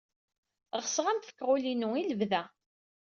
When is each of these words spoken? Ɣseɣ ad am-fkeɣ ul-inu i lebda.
Ɣseɣ 0.83 1.05
ad 1.07 1.15
am-fkeɣ 1.17 1.47
ul-inu 1.53 1.89
i 1.95 2.03
lebda. 2.09 2.43